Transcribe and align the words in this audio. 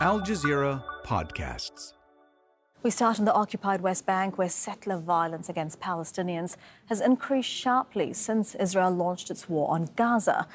Al 0.00 0.20
Jazeera 0.20 0.82
Podcasts. 1.04 1.92
We 2.82 2.90
start 2.90 3.20
in 3.20 3.24
the 3.24 3.32
occupied 3.32 3.80
West 3.80 4.04
Bank, 4.06 4.36
where 4.36 4.48
settler 4.48 4.98
violence 4.98 5.48
against 5.48 5.80
Palestinians 5.80 6.56
has 6.86 7.00
increased 7.00 7.48
sharply 7.48 8.12
since 8.12 8.56
Israel 8.56 8.90
launched 8.90 9.30
its 9.30 9.48
war 9.48 9.70
on 9.70 9.88
Gaza. 9.94 10.48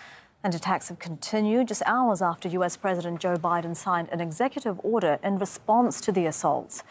And 0.43 0.53
attacks 0.53 0.89
have 0.89 0.99
continued 0.99 1.69
just 1.69 1.81
hours 1.85 2.21
after 2.21 2.49
US 2.49 2.75
President 2.75 3.21
Joe 3.21 3.37
Biden 3.37 3.75
signed 3.75 4.09
an 4.11 4.19
executive 4.19 4.77
order 4.83 5.19
in 5.23 5.39
response 5.39 6.01
to 6.01 6.11
the 6.11 6.25
assaults. 6.25 6.83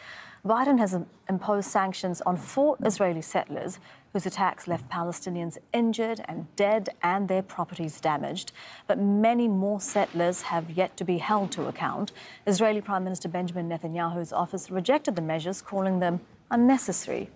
Biden 0.49 0.79
has 0.79 0.97
imposed 1.29 1.71
sanctions 1.71 2.23
on 2.23 2.39
four 2.39 2.79
Israeli 2.83 3.21
settlers 3.21 3.79
whose 4.15 4.25
attacks 4.25 4.67
left 4.67 4.89
Palestinians 4.89 5.59
injured 5.75 6.23
and 6.25 6.47
dead 6.57 6.89
and 7.03 7.29
their 7.29 7.43
properties 7.43 8.01
damaged. 8.01 8.53
But 8.87 8.99
many 8.99 9.47
more 9.47 9.79
settlers 9.79 10.41
have 10.43 10.71
yet 10.71 10.97
to 10.97 11.05
be 11.05 11.19
held 11.19 11.53
to 11.53 11.67
account. 11.67 12.13
Israeli 12.47 12.81
Prime 12.81 13.05
Minister 13.05 13.29
Benjamin 13.29 13.69
Netanyahu's 13.69 14.33
office 14.33 14.71
rejected 14.71 15.17
the 15.17 15.23
measures, 15.23 15.61
calling 15.61 16.01
them 16.01 16.21
unnecessary. 16.51 17.29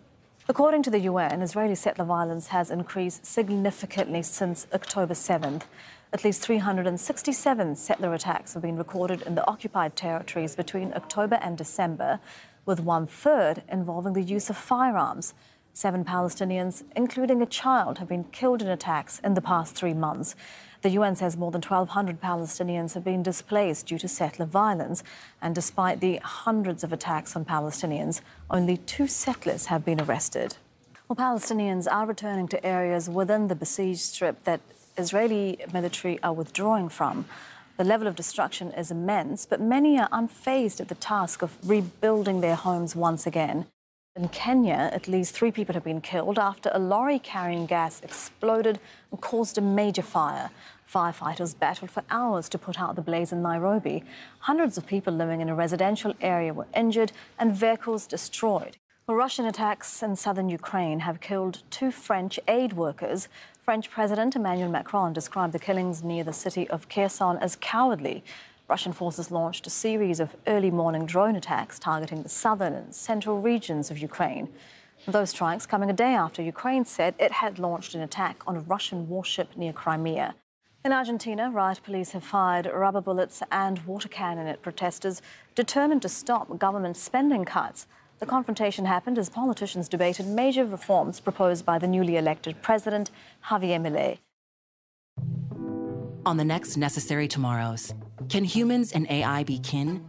According 0.49 0.83
to 0.85 0.91
the 0.91 1.01
UN, 1.01 1.43
Israeli 1.43 1.75
settler 1.75 2.07
violence 2.07 2.47
has 2.47 2.71
increased 2.71 3.27
significantly 3.27 4.23
since 4.23 4.67
October 4.73 5.13
7th. 5.13 5.65
At 6.15 6.25
least 6.25 6.43
367 6.43 7.77
settler 7.77 8.13
attacks 8.13 8.55
have 8.55 8.63
been 8.63 8.77
recorded 8.77 9.23
in 9.23 9.35
the 9.35 9.47
occupied 9.47 9.97
territories 9.97 10.57
between 10.57 10.93
October 10.95 11.37
and 11.37 11.57
December, 11.57 12.21
with 12.65 12.81
one 12.81 13.07
third 13.07 13.63
involving 13.69 14.13
the 14.13 14.23
use 14.23 14.51
of 14.51 14.57
firearms. 14.57 15.35
Seven 15.75 16.05
Palestinians, 16.05 16.85
including 16.95 17.41
a 17.41 17.47
child, 17.47 17.99
have 17.99 18.09
been 18.09 18.25
killed 18.25 18.61
in 18.61 18.69
attacks 18.69 19.19
in 19.21 19.35
the 19.35 19.41
past 19.41 19.75
three 19.75 19.95
months. 19.95 20.37
The 20.83 20.91
UN 20.91 21.17
says 21.17 21.37
more 21.37 21.51
than 21.51 21.63
1,200 21.63 22.21
Palestinians 22.21 22.95
have 22.95 23.05
been 23.05 23.23
displaced 23.23 23.87
due 23.87 23.99
to 23.99 24.09
settler 24.09 24.47
violence. 24.47 25.03
And 25.41 25.55
despite 25.55 26.01
the 26.01 26.17
hundreds 26.23 26.85
of 26.85 26.93
attacks 26.93 27.35
on 27.37 27.45
Palestinians, 27.45 28.21
only 28.51 28.77
two 28.77 29.07
settlers 29.07 29.67
have 29.67 29.85
been 29.85 30.01
arrested. 30.01 30.57
Well, 31.09 31.17
Palestinians 31.17 31.87
are 31.91 32.05
returning 32.05 32.49
to 32.49 32.67
areas 32.67 33.09
within 33.09 33.49
the 33.49 33.55
besieged 33.55 34.01
strip 34.01 34.45
that 34.45 34.61
Israeli 34.99 35.59
military 35.73 36.23
are 36.23 36.33
withdrawing 36.33 36.89
from. 36.89 37.25
The 37.79 37.85
level 37.85 38.07
of 38.07 38.17
destruction 38.17 38.71
is 38.73 38.91
immense, 38.91 39.47
but 39.47 39.61
many 39.61 39.99
are 39.99 40.09
unfazed 40.11 40.81
at 40.81 40.89
the 40.89 40.95
task 40.95 41.41
of 41.41 41.57
rebuilding 41.69 42.41
their 42.43 42.55
homes 42.55 42.95
once 42.95 43.27
again. 43.27 43.67
In 44.15 44.29
Kenya, 44.29 44.91
at 44.93 45.09
least 45.09 45.35
three 45.35 45.51
people 45.51 45.73
have 45.73 45.85
been 45.85 46.03
killed 46.03 46.39
after 46.39 46.71
a 46.75 46.79
lorry 46.79 47.19
carrying 47.19 47.65
gas 47.65 48.03
exploded 48.03 48.79
and 49.11 49.21
caused 49.23 49.57
a 49.57 49.63
major 49.63 50.03
fire. 50.03 50.51
Firefighters 50.87 51.59
battled 51.59 51.91
for 51.91 52.05
hours 52.11 52.51
to 52.51 52.59
put 52.59 52.79
out 52.79 52.95
the 52.95 53.01
blaze 53.01 53.33
in 53.33 53.41
Nairobi. 53.41 54.05
Hundreds 54.41 54.77
of 54.77 54.87
people 54.87 55.15
living 55.15 55.41
in 55.41 55.49
a 55.49 55.55
residential 55.55 56.15
area 56.21 56.53
were 56.53 56.67
injured 56.77 57.13
and 57.39 57.57
vehicles 57.57 58.07
destroyed. 58.07 58.77
Russian 59.09 59.45
attacks 59.47 60.03
in 60.03 60.17
southern 60.17 60.49
Ukraine 60.49 61.01
have 61.01 61.21
killed 61.21 61.63
two 61.71 61.91
French 61.91 62.41
aid 62.49 62.73
workers. 62.73 63.29
French 63.65 63.89
President 63.93 64.35
Emmanuel 64.35 64.69
Macron 64.69 65.13
described 65.13 65.53
the 65.53 65.59
killings 65.59 66.03
near 66.03 66.25
the 66.25 66.33
city 66.33 66.69
of 66.69 66.89
Kherson 66.89 67.37
as 67.37 67.55
cowardly. 67.61 68.25
Russian 68.67 68.93
forces 68.93 69.31
launched 69.31 69.69
a 69.69 69.71
series 69.71 70.19
of 70.19 70.35
early 70.49 70.73
morning 70.73 71.07
drone 71.07 71.37
attacks 71.37 71.79
targeting 71.79 72.25
the 72.25 72.29
southern 72.29 72.73
and 72.73 72.93
central 72.93 73.41
regions 73.41 73.89
of 73.89 73.99
Ukraine. 73.99 74.49
Those 75.07 75.31
strikes 75.31 75.65
coming 75.65 75.91
a 75.91 75.93
day 75.93 76.13
after 76.13 76.43
Ukraine 76.43 76.85
said 76.85 77.15
it 77.21 77.31
had 77.31 77.61
launched 77.61 77.95
an 77.95 78.01
attack 78.01 78.43
on 78.49 78.57
a 78.57 78.61
Russian 78.61 79.09
warship 79.09 79.57
near 79.57 79.73
Crimea. 79.73 80.35
In 80.85 80.93
Argentina, 80.93 81.49
riot 81.49 81.85
police 81.85 82.11
have 82.11 82.25
fired 82.25 82.67
rubber 82.67 83.01
bullets 83.01 83.45
and 83.53 83.79
water 83.87 84.09
cannon 84.09 84.49
at 84.49 84.63
protesters 84.63 85.23
determined 85.55 86.03
to 86.03 86.09
stop 86.09 86.59
government 86.59 86.97
spending 86.97 87.45
cuts. 87.45 87.87
The 88.23 88.27
confrontation 88.27 88.85
happened 88.85 89.19
as 89.19 89.29
politicians 89.29 89.89
debated 89.89 90.29
major 90.29 90.65
reforms 90.65 91.19
proposed 91.19 91.67
by 91.67 91.81
the 91.81 91.89
newly 91.89 92.19
elected 92.19 92.63
president, 92.63 93.11
Javier 93.45 93.81
Milei. 93.81 94.19
On 96.25 96.37
the 96.37 96.45
next 96.45 96.77
Necessary 96.77 97.27
Tomorrows, 97.27 97.93
can 98.29 98.45
humans 98.45 98.93
and 98.93 99.11
AI 99.11 99.43
be 99.43 99.59
kin? 99.59 100.07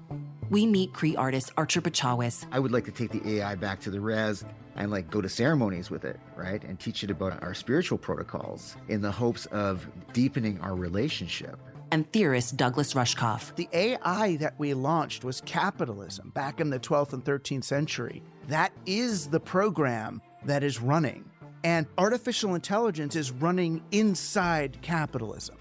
We 0.52 0.68
meet 0.68 0.94
Cree 0.94 1.16
artist 1.16 1.54
Archer 1.58 1.82
Pechawis. 1.82 2.46
I 2.52 2.60
would 2.60 2.72
like 2.72 2.86
to 2.86 2.92
take 2.92 3.10
the 3.10 3.40
AI 3.40 3.56
back 3.56 3.80
to 3.80 3.90
the 3.90 4.00
res 4.00 4.46
and 4.76 4.92
like 4.92 5.10
go 5.10 5.20
to 5.20 5.28
ceremonies 5.28 5.90
with 5.90 6.06
it, 6.06 6.20
right? 6.36 6.64
And 6.64 6.80
teach 6.80 7.04
it 7.04 7.10
about 7.10 7.42
our 7.42 7.56
spiritual 7.56 7.98
protocols 7.98 8.76
in 8.90 9.02
the 9.02 9.12
hopes 9.12 9.48
of 9.48 9.88
deepening 10.14 10.62
our 10.62 10.76
relationship. 10.76 11.58
And 11.94 12.12
theorist 12.12 12.58
Douglas 12.58 12.96
Rushkoff. 12.96 13.56
The 13.56 13.70
AI 13.72 14.38
that 14.38 14.56
we 14.58 14.74
launched 14.74 15.24
was 15.24 15.42
capitalism 15.42 16.32
back 16.34 16.60
in 16.60 16.72
the 16.72 16.80
12th 16.80 17.14
and 17.14 17.24
13th 17.24 17.66
century. 17.66 18.24
That 18.48 18.72
is 18.88 19.28
the 19.28 19.40
program 19.40 20.20
that 20.44 20.64
is 20.64 20.82
running. 20.82 21.30
And 21.64 21.86
artificial 22.00 22.56
intelligence 22.56 23.16
is 23.16 23.30
running 23.30 23.84
inside 23.92 24.80
capitalism. 24.82 25.58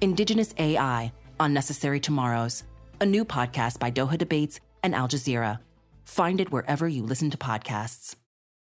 Indigenous 0.00 0.52
AI 0.58 1.12
on 1.38 1.54
Necessary 1.54 2.00
Tomorrows, 2.00 2.64
a 3.00 3.06
new 3.06 3.24
podcast 3.24 3.78
by 3.78 3.92
Doha 3.92 4.18
Debates 4.18 4.58
and 4.82 4.96
Al 4.96 5.06
Jazeera. 5.06 5.60
Find 6.02 6.40
it 6.40 6.50
wherever 6.50 6.88
you 6.88 7.04
listen 7.04 7.30
to 7.30 7.38
podcasts. 7.38 8.16